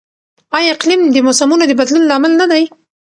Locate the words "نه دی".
2.41-2.63